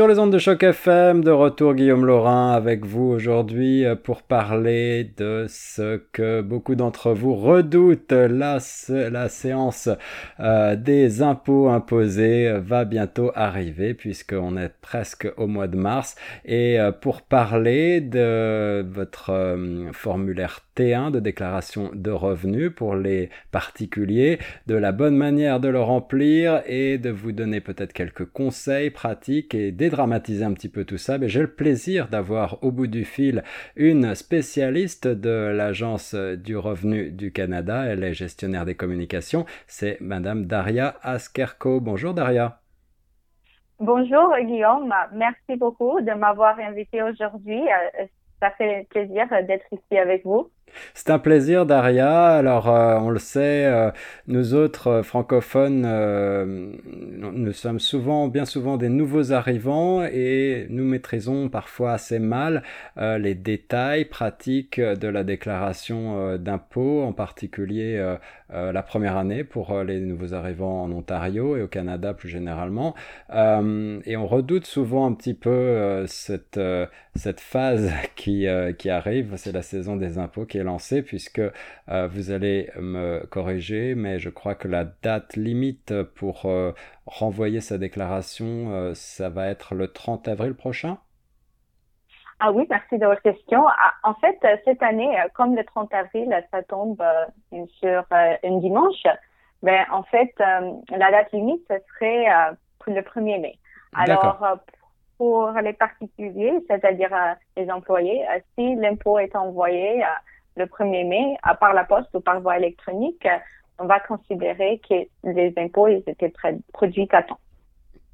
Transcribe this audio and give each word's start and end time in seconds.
Sur 0.00 0.08
les 0.08 0.18
ondes 0.18 0.32
de 0.32 0.38
choc 0.38 0.62
FM, 0.62 1.22
de 1.22 1.30
retour 1.30 1.74
Guillaume 1.74 2.06
Laurin 2.06 2.52
avec 2.52 2.86
vous 2.86 3.02
aujourd'hui 3.02 3.84
euh, 3.84 3.96
pour 3.96 4.22
parler 4.22 5.12
de 5.18 5.44
ce 5.46 6.00
que 6.12 6.40
beaucoup 6.40 6.74
d'entre 6.74 7.12
vous 7.12 7.34
redoutent. 7.34 8.10
La, 8.10 8.60
séance 8.60 9.90
euh, 10.40 10.74
des 10.74 11.20
impôts 11.20 11.68
imposés 11.68 12.50
va 12.60 12.86
bientôt 12.86 13.30
arriver 13.34 13.92
puisqu'on 13.92 14.56
est 14.56 14.72
presque 14.80 15.28
au 15.36 15.46
mois 15.46 15.66
de 15.66 15.76
mars. 15.76 16.16
Et 16.46 16.80
euh, 16.80 16.92
pour 16.92 17.20
parler 17.20 18.00
de 18.00 18.82
votre 18.90 19.58
formulaire 19.92 20.60
T1 20.78 21.10
de 21.10 21.20
déclaration 21.20 21.90
de 21.92 22.10
revenus 22.10 22.72
pour 22.74 22.94
les 22.94 23.28
particuliers, 23.50 24.38
de 24.66 24.76
la 24.76 24.92
bonne 24.92 25.16
manière 25.16 25.60
de 25.60 25.68
le 25.68 25.82
remplir 25.82 26.62
et 26.64 26.96
de 26.96 27.10
vous 27.10 27.32
donner 27.32 27.60
peut-être 27.60 27.92
quelques 27.92 28.24
conseils 28.24 28.88
pratiques 28.88 29.54
et 29.54 29.72
dédramatiser 29.90 30.44
un 30.44 30.52
petit 30.52 30.68
peu 30.68 30.84
tout 30.84 30.98
ça, 30.98 31.18
mais 31.18 31.28
j'ai 31.28 31.40
le 31.40 31.52
plaisir 31.52 32.06
d'avoir 32.08 32.62
au 32.62 32.70
bout 32.70 32.86
du 32.86 33.04
fil 33.04 33.42
une 33.74 34.14
spécialiste 34.14 35.08
de 35.08 35.50
l'Agence 35.52 36.14
du 36.14 36.56
revenu 36.56 37.10
du 37.10 37.32
Canada. 37.32 37.86
Elle 37.86 38.04
est 38.04 38.14
gestionnaire 38.14 38.64
des 38.64 38.76
communications. 38.76 39.46
C'est 39.66 40.00
Madame 40.00 40.46
Daria 40.46 40.94
Askerko. 41.02 41.80
Bonjour 41.80 42.14
Daria. 42.14 42.60
Bonjour 43.80 44.32
Guillaume, 44.44 44.94
merci 45.12 45.56
beaucoup 45.56 46.00
de 46.02 46.12
m'avoir 46.12 46.58
invité 46.60 47.02
aujourd'hui. 47.02 47.60
Euh, 47.60 48.04
ça 48.40 48.50
fait 48.52 48.86
plaisir 48.90 49.26
d'être 49.48 49.66
ici 49.72 49.98
avec 49.98 50.24
vous. 50.24 50.50
C'est 50.94 51.10
un 51.10 51.18
plaisir, 51.18 51.66
Daria. 51.66 52.28
Alors, 52.28 52.68
euh, 52.68 52.98
on 52.98 53.10
le 53.10 53.18
sait, 53.18 53.66
euh, 53.66 53.90
nous 54.26 54.54
autres 54.54 54.88
euh, 54.88 55.02
francophones, 55.02 55.82
nous 55.82 57.52
sommes 57.52 57.80
souvent, 57.80 58.28
bien 58.28 58.44
souvent, 58.44 58.76
des 58.76 58.88
nouveaux 58.88 59.32
arrivants 59.32 60.02
et 60.04 60.66
nous 60.70 60.84
maîtrisons 60.84 61.48
parfois 61.48 61.92
assez 61.92 62.18
mal 62.18 62.62
les 62.96 63.34
détails 63.34 64.04
pratiques 64.04 64.80
de 64.80 65.08
la 65.08 65.24
déclaration 65.24 66.36
d'impôt, 66.36 67.02
en 67.02 67.12
particulier 67.12 68.16
la 68.50 68.82
première 68.82 69.16
année 69.16 69.44
pour 69.44 69.82
les 69.82 70.00
nouveaux 70.00 70.34
arrivants 70.34 70.82
en 70.82 70.92
Ontario 70.92 71.56
et 71.56 71.62
au 71.62 71.68
Canada 71.68 72.14
plus 72.14 72.28
généralement. 72.28 72.94
et 73.32 74.16
on 74.16 74.26
redoute 74.26 74.66
souvent 74.66 75.06
un 75.06 75.12
petit 75.12 75.34
peu 75.34 76.04
cette, 76.06 76.60
cette 77.20 77.40
phase 77.40 77.92
qui, 78.16 78.46
qui 78.78 78.90
arrive, 78.90 79.36
c'est 79.36 79.52
la 79.52 79.62
saison 79.62 79.96
des 79.96 80.18
impôts 80.18 80.46
qui 80.46 80.58
lancé 80.62 81.02
puisque 81.02 81.40
euh, 81.40 82.08
vous 82.08 82.30
allez 82.30 82.70
me 82.76 83.24
corriger, 83.26 83.94
mais 83.94 84.18
je 84.18 84.30
crois 84.30 84.54
que 84.54 84.68
la 84.68 84.84
date 84.84 85.36
limite 85.36 86.02
pour 86.14 86.46
euh, 86.46 86.72
renvoyer 87.06 87.60
sa 87.60 87.78
déclaration, 87.78 88.70
euh, 88.70 88.94
ça 88.94 89.28
va 89.28 89.48
être 89.48 89.74
le 89.74 89.88
30 89.88 90.28
avril 90.28 90.54
prochain? 90.54 90.98
Ah 92.40 92.52
oui, 92.52 92.66
merci 92.70 92.98
de 92.98 93.04
votre 93.04 93.20
question. 93.20 93.66
Ah, 93.68 93.92
en 94.02 94.14
fait, 94.14 94.38
cette 94.64 94.82
année, 94.82 95.14
comme 95.34 95.54
le 95.54 95.64
30 95.64 95.92
avril, 95.92 96.34
ça 96.50 96.62
tombe 96.62 97.02
sur 97.80 98.04
un 98.10 98.58
dimanche, 98.60 99.02
mais 99.62 99.84
ben, 99.84 99.86
en 99.92 100.02
fait, 100.04 100.32
la 100.38 101.10
date 101.10 101.30
limite, 101.32 101.62
ce 101.68 101.74
serait 101.94 102.24
le 102.86 103.02
1er 103.02 103.40
mai. 103.40 103.58
Alors, 103.92 104.42
pour 105.20 105.50
les 105.62 105.74
particuliers, 105.74 106.54
c'est-à-dire 106.66 107.10
les 107.54 107.70
employés, 107.70 108.24
si 108.56 108.74
l'impôt 108.76 109.18
est 109.18 109.36
envoyé 109.36 110.02
le 110.56 110.64
1er 110.64 111.06
mai, 111.06 111.36
par 111.60 111.74
la 111.74 111.84
poste 111.84 112.08
ou 112.14 112.20
par 112.20 112.40
voie 112.40 112.56
électronique, 112.56 113.28
on 113.78 113.84
va 113.84 114.00
considérer 114.00 114.80
que 114.88 114.94
les 115.24 115.52
impôts 115.58 115.88
ils 115.88 116.02
étaient 116.06 116.32
produits 116.72 117.06
à 117.12 117.22
temps. 117.22 117.38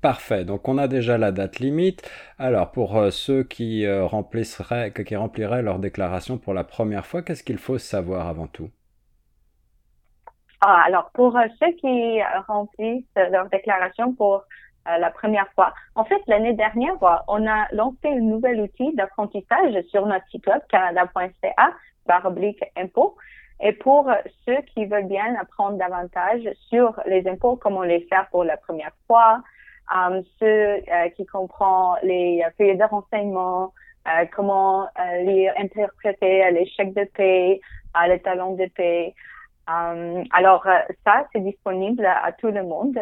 Parfait. 0.02 0.44
Donc 0.44 0.66
on 0.66 0.78
a 0.78 0.88
déjà 0.88 1.16
la 1.16 1.30
date 1.30 1.60
limite. 1.60 2.10
Alors 2.40 2.72
pour 2.72 2.96
euh, 2.96 3.10
ceux 3.10 3.44
qui, 3.44 3.86
euh, 3.86 4.04
remplisseraient, 4.04 4.92
qui 4.92 5.14
rempliraient 5.14 5.62
leur 5.62 5.78
déclaration 5.78 6.38
pour 6.38 6.54
la 6.54 6.64
première 6.64 7.06
fois, 7.06 7.22
qu'est-ce 7.22 7.44
qu'il 7.44 7.58
faut 7.58 7.78
savoir 7.78 8.26
avant 8.26 8.48
tout? 8.48 8.68
Ah, 10.60 10.82
alors 10.86 11.10
pour 11.14 11.36
euh, 11.36 11.46
ceux 11.60 11.70
qui 11.72 12.20
remplissent 12.48 13.04
leur 13.30 13.48
déclaration 13.48 14.12
pour 14.12 14.42
la 14.98 15.10
première 15.10 15.48
fois, 15.54 15.72
en 15.94 16.04
fait 16.04 16.20
l'année 16.26 16.52
dernière, 16.52 16.94
on 17.28 17.46
a 17.46 17.66
lancé 17.72 18.08
un 18.08 18.20
nouvel 18.20 18.60
outil 18.60 18.94
d'apprentissage 18.94 19.74
sur 19.90 20.06
notre 20.06 20.26
site 20.28 20.46
web 20.46 20.60
canada.ca 20.68 21.72
par 22.06 22.24
oblique 22.24 22.62
impôts. 22.76 23.16
Et 23.60 23.72
pour 23.72 24.10
ceux 24.44 24.60
qui 24.74 24.84
veulent 24.84 25.08
bien 25.08 25.34
apprendre 25.40 25.78
davantage 25.78 26.42
sur 26.68 27.00
les 27.06 27.26
impôts, 27.26 27.56
comment 27.56 27.82
les 27.82 28.00
faire 28.02 28.28
pour 28.30 28.44
la 28.44 28.56
première 28.56 28.92
fois, 29.06 29.42
euh, 29.94 30.22
ceux 30.40 30.46
euh, 30.46 31.08
qui 31.16 31.24
comprennent 31.26 31.98
les 32.02 32.42
feuilles 32.58 32.76
de 32.76 32.84
renseignement, 32.84 33.72
euh, 34.08 34.24
comment 34.34 34.88
les 35.22 35.48
interpréter 35.56 36.50
les 36.50 36.66
chèques 36.66 36.94
de 36.94 37.04
paie, 37.04 37.60
les 38.08 38.20
talons 38.20 38.54
de 38.54 38.66
paie. 38.66 39.14
Alors 39.66 40.64
ça, 41.04 41.26
c'est 41.32 41.40
disponible 41.40 42.06
à 42.06 42.30
tout 42.32 42.48
le 42.48 42.62
monde 42.62 42.98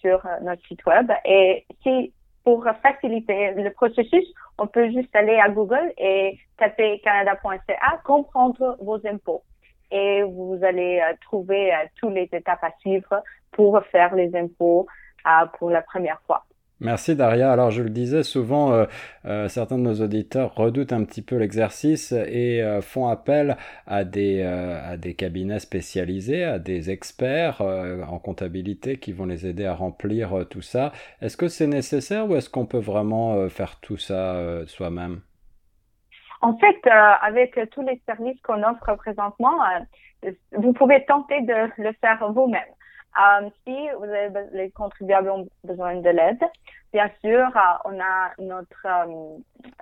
sur 0.00 0.26
notre 0.42 0.66
site 0.66 0.84
web. 0.86 1.10
Et 1.24 1.66
si 1.82 2.12
pour 2.46 2.64
faciliter 2.80 3.54
le 3.54 3.70
processus, 3.70 4.24
on 4.56 4.68
peut 4.68 4.88
juste 4.90 5.14
aller 5.16 5.36
à 5.36 5.48
Google 5.48 5.92
et 5.98 6.38
taper 6.56 7.00
canada.ca, 7.00 8.00
comprendre 8.04 8.76
vos 8.80 9.04
impôts. 9.04 9.42
Et 9.90 10.22
vous 10.22 10.56
allez 10.62 11.00
euh, 11.00 11.14
trouver 11.22 11.74
euh, 11.74 11.78
toutes 11.96 12.14
les 12.14 12.28
étapes 12.32 12.62
à 12.62 12.70
suivre 12.78 13.20
pour 13.50 13.80
faire 13.86 14.14
les 14.14 14.34
impôts 14.36 14.86
euh, 15.26 15.46
pour 15.58 15.70
la 15.70 15.82
première 15.82 16.20
fois. 16.24 16.44
Merci 16.80 17.16
Daria. 17.16 17.50
Alors 17.50 17.70
je 17.70 17.82
le 17.82 17.88
disais 17.88 18.22
souvent, 18.22 18.72
euh, 18.72 18.84
euh, 19.24 19.48
certains 19.48 19.78
de 19.78 19.82
nos 19.82 20.02
auditeurs 20.02 20.54
redoutent 20.54 20.92
un 20.92 21.04
petit 21.04 21.22
peu 21.22 21.36
l'exercice 21.36 22.12
et 22.12 22.62
euh, 22.62 22.82
font 22.82 23.08
appel 23.08 23.56
à 23.86 24.04
des, 24.04 24.42
à 24.42 24.98
des 24.98 25.14
cabinets 25.14 25.58
spécialisés, 25.58 26.44
à 26.44 26.58
des 26.58 26.90
experts 26.90 27.62
en 27.62 28.18
comptabilité 28.18 28.98
qui 28.98 29.12
vont 29.12 29.24
les 29.24 29.46
aider 29.46 29.64
à 29.64 29.74
remplir 29.74 30.46
tout 30.50 30.60
ça. 30.60 30.92
Est-ce 31.22 31.38
que 31.38 31.48
c'est 31.48 31.66
nécessaire 31.66 32.28
ou 32.28 32.36
est-ce 32.36 32.50
qu'on 32.50 32.66
peut 32.66 32.78
vraiment 32.78 33.48
faire 33.48 33.80
tout 33.80 33.96
ça 33.96 34.66
soi-même? 34.66 35.20
En 36.42 36.58
fait, 36.58 36.90
avec 37.22 37.58
tous 37.70 37.82
les 37.82 38.00
services 38.06 38.40
qu'on 38.42 38.62
offre 38.62 38.94
présentement, 38.96 39.56
vous 40.52 40.72
pouvez 40.74 41.04
tenter 41.06 41.40
de 41.42 41.82
le 41.82 41.92
faire 42.00 42.32
vous-même. 42.32 42.75
Euh, 43.18 43.48
si 43.64 43.88
vous 43.96 44.04
avez, 44.04 44.30
les 44.52 44.70
contribuables 44.70 45.30
ont 45.30 45.48
besoin 45.64 45.96
de 45.96 46.10
l'aide, 46.10 46.42
bien 46.92 47.10
sûr, 47.22 47.40
euh, 47.56 47.60
on 47.86 47.98
a 47.98 48.32
notre 48.38 48.86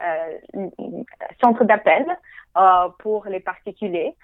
euh, 0.03 0.71
centre 1.43 1.65
d'appel 1.65 2.06
pour 3.00 3.27
les 3.27 3.41
particuliers. 3.41 4.15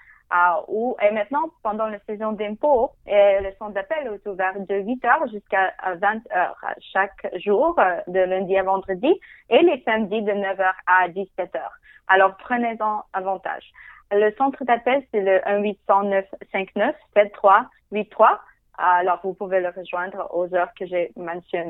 où, 0.69 0.95
et 1.01 1.11
maintenant, 1.11 1.49
pendant 1.61 1.87
la 1.87 1.99
saison 2.07 2.31
d'impôt, 2.31 2.91
le 3.05 3.51
centre 3.59 3.73
d'appel 3.73 4.07
est 4.07 4.27
ouvert 4.29 4.53
de 4.57 4.75
8 4.75 5.05
heures 5.05 5.27
jusqu'à 5.27 5.73
20 5.95 6.31
heures 6.33 6.63
chaque 6.93 7.27
jour, 7.35 7.77
de 8.07 8.19
lundi 8.19 8.57
à 8.57 8.63
vendredi, 8.63 9.13
et 9.49 9.61
les 9.61 9.81
samedis 9.83 10.21
de 10.21 10.31
9 10.31 10.59
heures 10.61 10.81
à 10.87 11.09
17 11.09 11.55
heures. 11.57 11.73
Alors, 12.07 12.37
prenez-en 12.37 13.03
avantage. 13.11 13.73
Le 14.11 14.31
centre 14.37 14.63
d'appel, 14.63 15.03
c'est 15.11 15.21
le 15.21 15.45
1 15.45 15.59
800 15.59 16.03
959 16.03 16.95
7383 17.13 18.39
alors 18.81 19.19
vous 19.23 19.33
pouvez 19.33 19.59
le 19.59 19.69
rejoindre 19.69 20.27
aux 20.33 20.53
heures 20.55 20.73
que 20.77 20.85
j'ai 20.85 21.11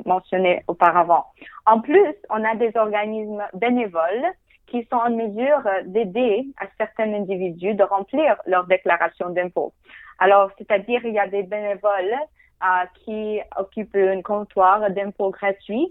mentionnées 0.05 0.63
auparavant. 0.67 1.25
En 1.66 1.81
plus, 1.81 2.16
on 2.29 2.44
a 2.44 2.55
des 2.55 2.72
organismes 2.75 3.44
bénévoles 3.53 4.25
qui 4.67 4.87
sont 4.90 4.97
en 4.97 5.09
mesure 5.09 5.61
d'aider 5.85 6.47
à 6.58 6.66
certains 6.78 7.13
individus 7.13 7.75
de 7.75 7.84
remplir 7.84 8.37
leur 8.47 8.66
déclaration 8.66 9.29
d'impôt. 9.29 9.73
Alors, 10.19 10.52
c'est-à-dire, 10.58 11.02
il 11.03 11.13
y 11.13 11.19
a 11.19 11.28
des 11.28 11.43
bénévoles 11.43 12.16
euh, 12.63 12.85
qui 13.03 13.41
occupent 13.58 13.96
un 13.96 14.22
comptoir 14.22 14.90
d'impôt 14.91 15.31
gratuit 15.31 15.90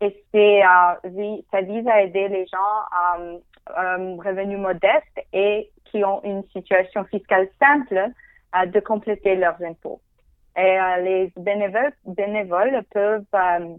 et 0.00 0.24
c'est, 0.32 0.62
euh, 0.62 1.36
ça 1.50 1.60
vise 1.60 1.86
à 1.86 2.02
aider 2.02 2.28
les 2.28 2.46
gens 2.46 2.58
à 2.90 3.18
euh, 3.18 4.16
revenus 4.16 4.58
modestes 4.58 5.20
et 5.32 5.70
qui 5.84 6.02
ont 6.04 6.22
une 6.24 6.42
situation 6.54 7.04
fiscale 7.04 7.48
simple 7.60 8.10
de 8.66 8.80
compléter 8.80 9.36
leurs 9.36 9.62
impôts. 9.62 10.00
Et 10.56 10.80
euh, 10.80 10.96
les 11.02 11.32
bénévoles, 11.36 11.92
bénévoles 12.06 12.82
peuvent 12.92 13.24
euh, 13.34 13.74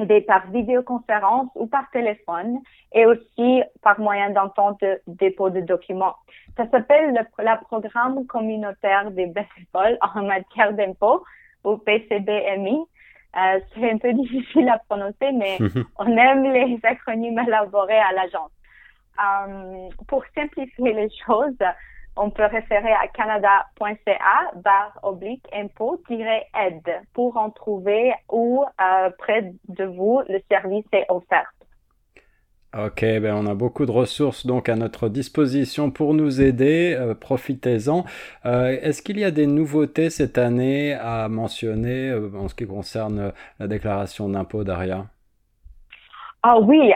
aider 0.00 0.22
par 0.22 0.50
vidéoconférence 0.50 1.48
ou 1.54 1.66
par 1.66 1.90
téléphone 1.90 2.60
et 2.92 3.04
aussi 3.04 3.62
par 3.82 4.00
moyen 4.00 4.30
d'entente 4.30 4.80
de 4.80 5.00
dépôt 5.06 5.50
de 5.50 5.60
documents. 5.60 6.16
Ça 6.56 6.68
s'appelle 6.70 7.12
le 7.12 7.60
programme 7.64 8.26
communautaire 8.26 9.10
des 9.10 9.26
bénévoles 9.26 9.98
en 10.00 10.22
matière 10.22 10.72
d'impôt 10.72 11.22
ou 11.62 11.76
PCBMI. 11.76 12.78
Euh, 13.36 13.60
c'est 13.74 13.90
un 13.90 13.98
peu 13.98 14.12
difficile 14.14 14.68
à 14.68 14.78
prononcer, 14.88 15.32
mais 15.32 15.58
on 15.98 16.16
aime 16.16 16.44
les 16.44 16.78
acronymes 16.84 17.38
élaborés 17.38 17.98
à 17.98 18.12
l'agence. 18.12 18.50
pour 20.06 20.24
simplifier 20.34 20.92
les 20.94 21.10
choses, 21.26 21.58
on 22.16 22.30
peut 22.30 22.46
référer 22.46 22.92
à 22.92 23.06
canada.ca 23.08 24.52
barre 24.56 24.98
oblique 25.02 25.46
impôt-aide 25.52 27.02
pour 27.12 27.36
en 27.36 27.50
trouver 27.50 28.12
où 28.30 28.64
près 29.18 29.52
de 29.68 29.84
vous 29.84 30.22
le 30.28 30.40
service 30.48 30.86
est 30.92 31.06
offert. 31.08 31.52
Ok, 32.76 33.02
ben 33.02 33.36
on 33.36 33.46
a 33.46 33.54
beaucoup 33.54 33.86
de 33.86 33.92
ressources 33.92 34.46
donc 34.46 34.68
à 34.68 34.74
notre 34.74 35.08
disposition 35.08 35.92
pour 35.92 36.12
nous 36.12 36.40
aider. 36.42 36.96
Euh, 36.98 37.14
profitez-en. 37.14 38.04
Euh, 38.46 38.76
est-ce 38.82 39.00
qu'il 39.00 39.16
y 39.16 39.22
a 39.22 39.30
des 39.30 39.46
nouveautés 39.46 40.10
cette 40.10 40.38
année 40.38 40.92
à 40.94 41.28
mentionner 41.28 42.10
euh, 42.10 42.30
en 42.34 42.48
ce 42.48 42.56
qui 42.56 42.66
concerne 42.66 43.32
la 43.60 43.68
déclaration 43.68 44.28
d'impôt, 44.28 44.64
Daria? 44.64 45.06
Ah 46.46 46.58
oui, 46.58 46.92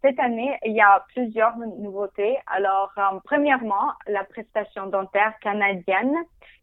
cette 0.00 0.20
année, 0.20 0.56
il 0.64 0.72
y 0.76 0.80
a 0.80 1.04
plusieurs 1.12 1.56
nouveautés. 1.56 2.38
Alors, 2.46 2.92
premièrement, 3.24 3.92
la 4.06 4.22
prestation 4.22 4.86
dentaire 4.86 5.32
canadienne 5.40 6.14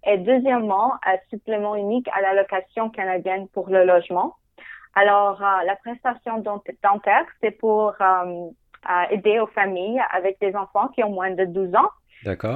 et 0.05 0.17
deuxièmement, 0.19 0.93
un 1.05 1.17
supplément 1.29 1.75
unique 1.75 2.07
à 2.13 2.21
l'allocation 2.21 2.89
canadienne 2.89 3.49
pour 3.49 3.67
le 3.69 3.83
logement. 3.83 4.37
Alors, 4.95 5.41
euh, 5.41 5.65
la 5.65 5.75
prestation 5.75 6.37
dentaire, 6.37 7.25
c'est 7.41 7.51
pour 7.51 7.93
euh, 7.99 8.49
aider 9.09 9.39
aux 9.39 9.47
familles 9.47 10.01
avec 10.09 10.39
des 10.39 10.55
enfants 10.55 10.87
qui 10.95 11.03
ont 11.03 11.11
moins 11.11 11.31
de 11.31 11.43
12 11.43 11.75
ans, 11.75 11.89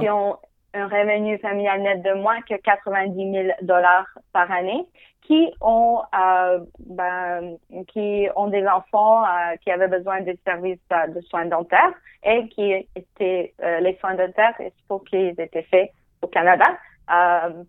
qui 0.00 0.08
ont 0.08 0.38
un 0.74 0.86
revenu 0.86 1.38
familial 1.38 1.82
net 1.82 2.02
de 2.02 2.12
moins 2.14 2.40
que 2.42 2.54
90 2.54 3.32
000 3.32 3.48
dollars 3.62 4.06
par 4.32 4.50
année, 4.50 4.86
qui 5.22 5.52
ont 5.60 6.02
euh, 6.18 6.60
ben, 6.80 7.56
qui 7.88 8.28
ont 8.36 8.48
des 8.48 8.66
enfants 8.66 9.24
qui 9.62 9.70
avaient 9.70 9.88
besoin 9.88 10.20
de 10.22 10.36
services 10.44 10.78
de 11.14 11.20
soins 11.22 11.46
dentaires 11.46 11.92
et 12.22 12.48
qui 12.48 12.72
étaient 12.96 13.52
les 13.80 13.96
soins 14.00 14.14
dentaires, 14.14 14.54
il 14.60 14.72
faut 14.86 15.00
qu'ils 15.00 15.38
étaient 15.38 15.66
faits 15.70 15.90
au 16.22 16.28
Canada 16.28 16.66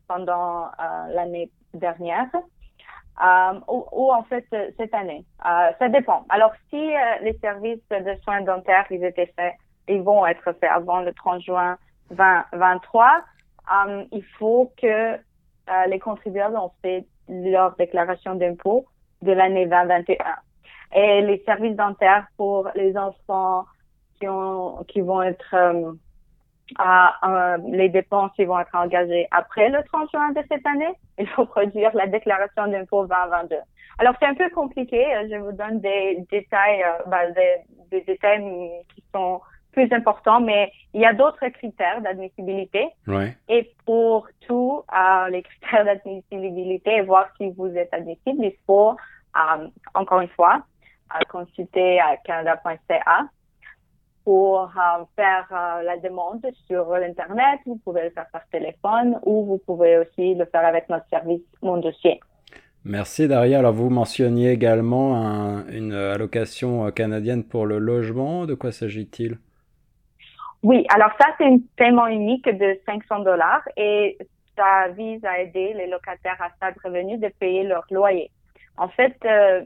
pendant 0.07 0.69
l'année 1.09 1.49
dernière 1.73 2.29
euh, 3.21 3.59
ou, 3.67 4.11
en 4.11 4.23
fait 4.23 4.45
euh, 4.53 4.69
cette 4.77 4.93
année. 4.93 5.25
Euh, 5.45 5.71
ça 5.77 5.89
dépend. 5.89 6.25
Alors 6.29 6.53
si 6.69 6.77
euh, 6.77 6.99
les 7.21 7.37
services 7.39 7.81
de 7.89 8.15
soins 8.23 8.41
dentaires 8.41 8.85
ils 8.89 9.03
étaient 9.03 9.31
faits, 9.35 9.55
ils 9.87 10.01
vont 10.01 10.25
être 10.25 10.43
faits 10.43 10.71
avant 10.71 11.01
le 11.01 11.13
30 11.13 11.41
juin 11.41 11.77
2023, 12.11 13.21
euh, 13.87 14.03
il 14.11 14.23
faut 14.37 14.71
que 14.81 15.17
les 15.87 15.99
contribuables 15.99 16.57
ont 16.57 16.71
fait 16.81 17.05
leur 17.27 17.75
déclaration 17.75 18.33
d'impôt 18.33 18.87
de 19.21 19.31
l'année 19.31 19.67
2021. 19.67 20.15
Et 20.95 21.21
les 21.21 21.43
services 21.45 21.75
dentaires 21.75 22.25
pour 22.37 22.69
les 22.73 22.97
enfants 22.97 23.65
qui 24.19 24.27
ont 24.27 24.83
qui 24.85 25.01
vont 25.01 25.21
être 25.21 25.55
les 27.67 27.89
dépenses 27.89 28.31
qui 28.35 28.45
vont 28.45 28.59
être 28.59 28.73
engagées 28.75 29.27
après 29.31 29.69
le 29.69 29.83
30 29.83 30.09
juin 30.11 30.31
de 30.31 30.41
cette 30.49 30.65
année. 30.65 30.93
Il 31.19 31.27
faut 31.27 31.45
produire 31.45 31.91
la 31.93 32.07
déclaration 32.07 32.67
d'impôt 32.67 33.05
2022. 33.05 33.57
Alors, 33.99 34.13
c'est 34.19 34.27
un 34.27 34.33
peu 34.33 34.49
compliqué. 34.49 35.05
Je 35.29 35.35
vous 35.35 35.51
donne 35.51 35.81
des 35.81 36.25
détails, 36.31 36.83
euh, 36.83 37.03
ben, 37.07 37.33
des, 37.91 38.01
détails 38.01 38.41
qui 38.95 39.03
sont 39.13 39.41
plus 39.79 39.95
importants, 39.95 40.41
mais 40.41 40.71
il 40.93 41.01
y 41.01 41.05
a 41.05 41.13
d'autres 41.13 41.47
critères 41.49 42.01
d'admissibilité. 42.01 42.89
Et 43.47 43.71
pour 43.85 44.27
tous 44.47 44.83
euh, 44.91 45.29
les 45.29 45.43
critères 45.43 45.85
d'admissibilité, 45.85 47.01
voir 47.01 47.27
si 47.37 47.49
vous 47.51 47.67
êtes 47.67 47.93
admissible, 47.93 48.43
il 48.43 48.55
faut, 48.65 48.91
euh, 48.91 49.67
encore 49.93 50.21
une 50.21 50.29
fois, 50.29 50.63
consulter 51.29 51.99
canada.ca 52.25 53.29
pour 54.23 54.61
euh, 54.61 55.03
faire 55.15 55.47
euh, 55.51 55.81
la 55.81 55.97
demande 55.97 56.45
sur 56.67 56.91
l'Internet. 56.91 57.59
Vous 57.65 57.77
pouvez 57.77 58.03
le 58.03 58.09
faire 58.11 58.27
par 58.31 58.47
téléphone 58.51 59.19
ou 59.23 59.45
vous 59.45 59.57
pouvez 59.57 59.97
aussi 59.97 60.35
le 60.35 60.45
faire 60.45 60.65
avec 60.65 60.87
notre 60.89 61.07
service 61.09 61.41
Mon 61.63 61.77
Dossier. 61.77 62.19
Merci 62.85 63.27
Daria. 63.27 63.59
Alors 63.59 63.73
vous 63.73 63.89
mentionniez 63.89 64.51
également 64.51 65.63
une 65.69 65.93
allocation 65.93 66.85
euh, 66.85 66.91
canadienne 66.91 67.43
pour 67.43 67.65
le 67.65 67.79
logement. 67.79 68.45
De 68.45 68.53
quoi 68.53 68.71
s'agit-il? 68.71 69.37
Oui, 70.63 70.85
alors 70.89 71.11
ça 71.19 71.27
c'est 71.37 71.45
un 71.45 71.57
paiement 71.77 72.07
unique 72.07 72.47
de 72.47 72.79
500 72.85 73.19
dollars 73.19 73.63
et 73.77 74.17
ça 74.55 74.89
vise 74.89 75.23
à 75.23 75.39
aider 75.39 75.73
les 75.73 75.87
locataires 75.87 76.41
à 76.41 76.49
stade 76.55 76.75
revenu 76.83 77.17
de 77.17 77.29
payer 77.39 77.63
leur 77.63 77.85
loyer. 77.91 78.29
En 78.77 78.89
fait, 78.89 79.15
euh, 79.25 79.61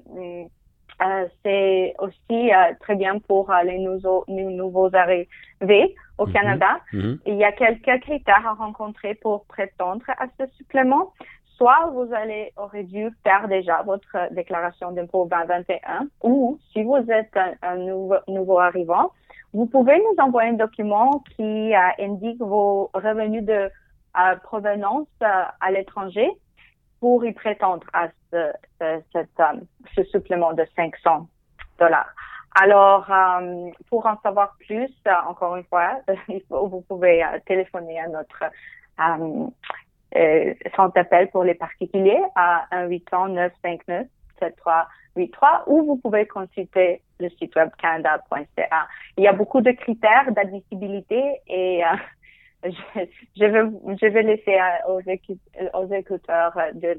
c'est 1.44 1.94
aussi 2.00 2.54
euh, 2.54 2.74
très 2.80 2.96
bien 2.96 3.20
pour 3.20 3.52
euh, 3.52 3.64
les 3.64 3.80
nouveaux, 3.80 4.24
nouveaux 4.28 4.94
arrivés 4.96 5.96
au 6.18 6.28
mhm. 6.28 6.34
Canada. 6.34 6.80
Mhm. 6.94 7.20
Il 7.26 7.36
y 7.36 7.44
a 7.44 7.52
quelques 7.52 8.02
critères 8.02 8.46
à 8.48 8.54
rencontrer 8.54 9.16
pour 9.16 9.46
prétendre 9.46 10.06
à 10.08 10.26
ce 10.40 10.46
supplément. 10.58 11.14
Soit 11.58 11.92
vous 11.94 12.12
allez, 12.14 12.52
aurez 12.58 12.84
dû 12.84 13.10
faire 13.24 13.48
déjà 13.48 13.84
votre 13.84 14.18
déclaration 14.32 14.92
d'impôt 14.92 15.28
2021 15.30 16.08
ou 16.24 16.58
si 16.72 16.84
vous 16.84 17.06
êtes 17.10 17.38
un, 17.62 17.76
nouveau, 17.76 18.16
nouveau, 18.28 18.60
arrivant, 18.60 19.12
vous 19.54 19.68
pouvez 19.68 20.00
nous 20.00 20.24
envoyer 20.24 20.50
un 20.50 20.54
document 20.54 21.24
qui 21.36 21.74
indique 22.00 22.40
vos 22.40 22.90
revenus 22.94 23.44
de 23.44 23.70
provenance 24.44 25.08
à 25.22 25.72
l'étranger 25.72 26.32
pour 27.04 27.24
y 27.26 27.34
prétendre 27.34 27.86
à 27.92 28.08
ce, 28.32 28.54
euh, 28.82 29.02
supplément 30.10 30.54
de 30.54 30.66
500 30.74 31.28
dollars. 31.78 32.08
Alors, 32.56 33.12
euh, 33.12 33.72
pour 33.90 34.06
en 34.06 34.18
savoir 34.22 34.56
plus, 34.60 34.90
euh, 35.06 35.12
encore 35.28 35.58
une 35.58 35.66
fois, 35.66 36.00
vous 36.50 36.80
pouvez 36.88 37.22
téléphoner 37.46 38.00
à 38.00 38.08
notre 38.08 38.46
centre 40.78 40.94
d'appel 40.94 41.30
pour 41.30 41.44
les 41.44 41.56
particuliers 41.56 42.24
à 42.36 42.68
1-800-959-7383 42.72 45.64
ou 45.68 45.84
vous 45.84 45.98
pouvez 45.98 46.26
consulter 46.26 47.02
le 47.24 47.30
site 47.32 47.56
web 47.56 47.70
canada.ca. 47.82 48.88
Il 49.18 49.24
y 49.24 49.28
a 49.28 49.34
beaucoup 49.34 49.62
de 49.62 49.72
critères 49.72 50.32
d'admissibilité 50.32 51.22
et 51.48 51.82
je, 52.64 53.46
vais, 53.46 53.98
je 53.98 54.08
vais 54.08 54.24
laisser 54.24 54.58
aux, 54.88 55.02
aux 55.80 55.94
écouteurs 55.94 56.54
de, 56.74 56.96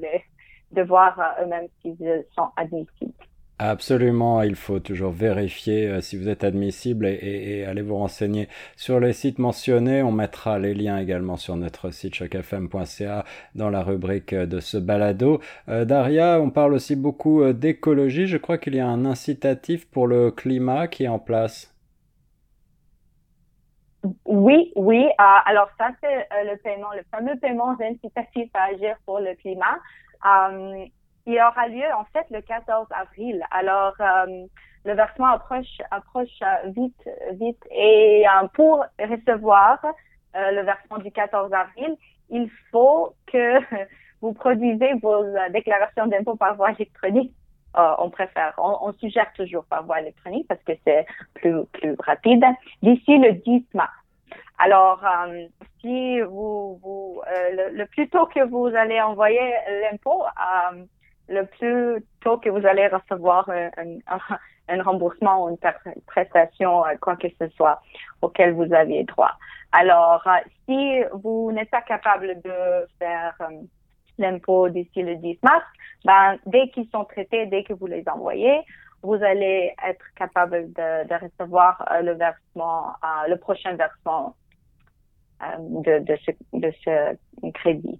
de 0.71 0.81
voir 0.81 1.19
euh, 1.19 1.43
eux-mêmes 1.43 1.67
s'ils 1.81 2.25
sont 2.35 2.49
admissibles. 2.55 3.13
Absolument, 3.57 4.41
il 4.41 4.55
faut 4.55 4.79
toujours 4.79 5.11
vérifier 5.11 5.87
euh, 5.87 6.01
si 6.01 6.17
vous 6.17 6.27
êtes 6.27 6.43
admissible 6.43 7.05
et, 7.05 7.59
et, 7.59 7.65
aller 7.65 7.81
vous 7.81 7.95
renseigner 7.95 8.49
sur 8.75 8.99
les 8.99 9.13
sites 9.13 9.39
mentionnés. 9.39 10.03
On 10.03 10.11
mettra 10.11 10.59
les 10.59 10.73
liens 10.73 10.97
également 10.97 11.37
sur 11.37 11.55
notre 11.55 11.89
site 11.91 12.15
chocfm.ca 12.15 13.23
dans 13.55 13.69
la 13.69 13.81
rubrique 13.81 14.35
de 14.35 14.59
ce 14.59 14.77
balado. 14.77 15.39
Euh, 15.69 15.85
Daria, 15.85 16.41
on 16.41 16.49
parle 16.49 16.73
aussi 16.73 16.97
beaucoup 16.97 17.53
d'écologie. 17.53 18.27
Je 18.27 18.37
crois 18.37 18.57
qu'il 18.57 18.75
y 18.75 18.81
a 18.81 18.87
un 18.87 19.05
incitatif 19.05 19.89
pour 19.89 20.07
le 20.07 20.31
climat 20.31 20.87
qui 20.87 21.05
est 21.05 21.07
en 21.07 21.19
place. 21.19 21.75
Oui, 24.25 24.71
oui. 24.75 25.05
Euh, 25.05 25.23
alors 25.45 25.69
ça, 25.77 25.89
c'est 26.01 26.27
euh, 26.33 26.51
le 26.51 26.57
paiement, 26.57 26.91
le 26.93 27.03
fameux 27.11 27.37
paiement 27.39 27.75
incitatif 27.79 28.49
à 28.53 28.65
agir 28.65 28.95
pour 29.05 29.19
le 29.19 29.35
climat. 29.35 29.79
Euh, 31.27 31.31
il 31.31 31.39
aura 31.39 31.67
lieu 31.67 31.85
en 31.97 32.05
fait 32.05 32.25
le 32.31 32.41
14 32.41 32.87
avril. 32.91 33.43
Alors 33.51 33.95
le 34.85 34.93
versement 34.93 35.27
approche 35.27 35.77
approche 35.91 36.39
vite 36.65 37.09
vite 37.33 37.63
et 37.71 38.25
pour 38.53 38.85
recevoir 38.99 39.79
le 40.33 40.61
versement 40.61 40.99
du 40.99 41.11
14 41.11 41.51
avril, 41.53 41.95
il 42.29 42.49
faut 42.71 43.15
que 43.27 43.59
vous 44.21 44.33
produisez 44.33 44.93
vos 45.01 45.23
déclarations 45.51 46.07
d'impôt 46.07 46.35
par 46.35 46.55
voie 46.55 46.71
électronique. 46.71 47.33
on 47.75 48.09
préfère, 48.09 48.53
on, 48.57 48.77
on, 48.81 48.93
suggère 48.93 49.31
toujours 49.33 49.65
par 49.65 49.83
voie 49.83 50.01
électronique 50.01 50.47
parce 50.47 50.63
que 50.63 50.73
c'est 50.85 51.05
plus 51.33 51.65
plus 51.73 51.95
rapide. 51.99 52.45
D'ici 52.83 53.17
le 53.17 53.33
10 53.33 53.65
mars. 53.73 53.93
Alors, 54.57 55.03
euh, 55.03 55.47
si 55.81 56.21
vous, 56.21 56.79
vous 56.81 57.21
euh, 57.27 57.69
le, 57.73 57.85
plus 57.85 58.09
tôt 58.09 58.25
que 58.27 58.41
vous 58.47 58.67
allez 58.67 59.01
envoyer 59.01 59.53
l'impôt, 59.81 60.23
euh, 60.23 60.83
le 61.27 61.45
plus 61.45 62.03
tôt 62.21 62.37
que 62.37 62.49
vous 62.49 62.65
allez 62.65 62.87
recevoir 62.87 63.49
un, 63.49 63.97
un, 64.69 64.83
remboursement 64.83 65.45
ou 65.45 65.49
une 65.49 65.57
prestation, 66.07 66.83
quoi 67.01 67.15
que 67.15 67.27
ce 67.39 67.47
soit, 67.49 67.81
auquel 68.21 68.53
vous 68.53 68.73
aviez 68.73 69.03
droit. 69.03 69.31
Alors, 69.71 70.27
si 70.67 71.01
vous 71.13 71.51
n'êtes 71.51 71.69
pas 71.69 71.81
capable 71.81 72.41
de 72.41 72.87
faire 72.99 73.35
l'impôt 74.17 74.69
d'ici 74.69 75.03
le 75.03 75.15
10 75.17 75.39
mars, 75.43 75.65
ben, 76.05 76.37
dès 76.45 76.69
qu'ils 76.69 76.89
sont 76.89 77.03
traités, 77.05 77.45
dès 77.47 77.63
que 77.63 77.73
vous 77.73 77.87
les 77.87 78.03
envoyez, 78.07 78.61
vous 79.03 79.15
allez 79.15 79.73
être 79.85 80.05
capable 80.15 80.71
de, 80.73 81.07
de 81.07 81.13
recevoir 81.13 81.85
le 82.01 82.13
versement, 82.13 82.93
le 83.27 83.35
prochain 83.35 83.75
versement 83.75 84.35
euh, 85.43 85.45
de, 85.59 85.99
de 86.53 86.71
ce 86.83 87.51
crédit. 87.51 87.99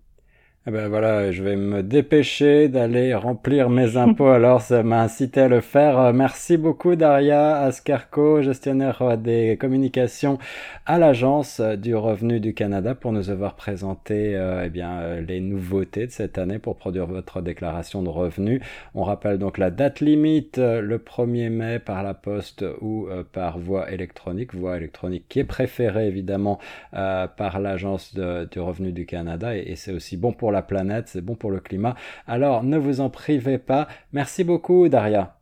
Eh 0.68 0.72
ben 0.72 0.88
voilà, 0.88 1.32
je 1.32 1.44
vais 1.44 1.56
me 1.58 1.84
dépêcher 1.84 2.70
d'aller 2.70 3.14
remplir 3.14 3.70
mes 3.70 3.98
impôts. 3.98 4.26
Alors, 4.30 4.62
ça 4.62 4.82
m'a 4.82 5.04
incité 5.04 5.42
à 5.42 5.48
le 5.48 5.62
faire. 5.62 6.00
Euh, 6.00 6.12
merci 6.12 6.58
beaucoup, 6.58 6.96
Daria 6.96 7.58
Ascarco, 7.58 8.42
gestionnaire 8.42 9.16
des 9.16 9.58
communications 9.62 10.40
à 10.88 10.98
l'Agence 10.98 11.62
du 11.62 11.94
Revenu 11.94 12.40
du 12.40 12.56
Canada, 12.56 12.96
pour 12.96 13.12
nous 13.12 13.30
avoir 13.30 13.54
présenté 13.54 14.36
euh, 14.36 14.64
eh 14.66 14.70
bien, 14.70 15.02
euh, 15.02 15.22
les 15.22 15.40
nouveautés 15.40 16.08
de 16.08 16.12
cette 16.12 16.40
année 16.40 16.58
pour 16.58 16.78
produire 16.78 17.06
votre 17.06 17.42
déclaration 17.42 18.02
de 18.02 18.10
revenus. 18.10 18.60
On 18.96 19.04
rappelle 19.04 19.38
donc 19.38 19.60
la 19.60 19.70
date 19.70 20.00
limite, 20.00 20.58
le 20.58 20.98
1er 20.98 21.52
mai 21.52 21.78
par 21.78 22.02
la 22.02 22.16
poste 22.16 22.66
ou 22.82 23.08
par 23.34 23.60
voie 23.60 23.92
électronique. 23.92 24.56
Voie 24.56 24.78
électronique 24.78 25.26
qui 25.30 25.42
est 25.42 25.44
préférée, 25.44 26.08
évidemment, 26.08 26.58
par 26.92 27.60
l'Agence 27.60 28.16
du 28.16 28.60
Revenu 28.60 28.92
du 28.94 29.06
Canada. 29.06 29.56
Et, 29.56 29.60
et 29.68 29.76
c'est 29.76 29.92
aussi 29.92 30.18
bon 30.18 30.34
pour 30.34 30.55
la 30.56 30.64
planète, 30.64 31.08
c'est 31.08 31.22
bon 31.22 31.36
pour 31.36 31.52
le 31.52 31.60
climat. 31.60 31.96
Alors 32.28 32.64
ne 32.64 32.78
vous 32.78 33.02
en 33.02 33.10
privez 33.10 33.60
pas. 33.60 33.88
Merci 34.12 34.44
beaucoup, 34.44 34.90
Daria. 34.90 35.36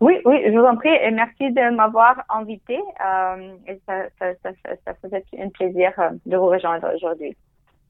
Oui, 0.00 0.14
oui, 0.26 0.42
je 0.46 0.52
vous 0.52 0.64
en 0.64 0.76
prie 0.76 0.94
et 0.94 1.10
merci 1.10 1.50
de 1.52 1.74
m'avoir 1.74 2.22
invité. 2.28 2.76
Euh, 2.76 3.76
ça, 3.86 3.94
ça, 4.42 4.94
faisait 5.02 5.24
un 5.38 5.48
plaisir 5.48 5.92
euh, 5.98 6.10
de 6.26 6.36
vous 6.36 6.46
rejoindre 6.46 6.86
aujourd'hui. 6.94 7.34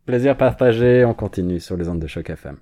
Plaisir 0.06 0.36
partagé. 0.36 1.04
On 1.04 1.14
continue 1.14 1.58
sur 1.58 1.76
les 1.76 1.88
ondes 1.88 1.98
de 1.98 2.06
choc 2.06 2.30
FM. 2.30 2.58